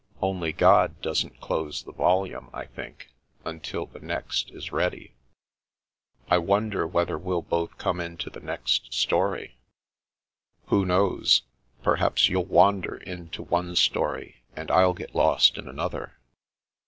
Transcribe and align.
Only 0.19 0.51
God 0.51 0.99
doesn't 1.03 1.39
close 1.41 1.83
the 1.83 1.91
volume, 1.91 2.49
I 2.53 2.65
think, 2.65 3.11
until 3.45 3.85
the 3.85 3.99
next 3.99 4.49
is 4.49 4.71
ready."" 4.71 5.13
I 6.27 6.39
wonder 6.39 6.87
whether 6.87 7.19
we'll 7.19 7.43
both 7.43 7.77
come 7.77 7.99
into 7.99 8.31
the 8.31 8.39
next 8.39 8.95
story?"" 8.95 9.59
Who 10.69 10.87
knows? 10.87 11.43
Perhaps 11.83 12.29
you'll 12.29 12.45
wander 12.45 12.97
into 12.97 13.43
one 13.43 13.75
story, 13.75 14.37
and 14.55 14.71
I'll 14.71 14.95
get 14.95 15.13
lost 15.13 15.55
in 15.59 15.67
another." 15.67 16.17